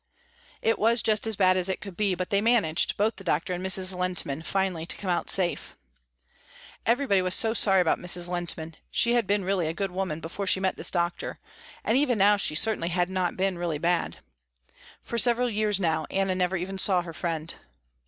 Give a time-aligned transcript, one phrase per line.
[0.63, 3.53] It was just as bad as it could be, but they managed, both the doctor
[3.53, 3.93] and Mrs.
[3.93, 5.77] Lehntman, finally to come out safe.
[6.87, 8.27] Everybody was so sorry about Mrs.
[8.27, 8.73] Lehntman.
[8.89, 11.37] She had been really a good woman before she met this doctor,
[11.83, 14.17] and even now she certainly had not been really bad.
[15.03, 17.53] For several years now Anna never even saw her friend.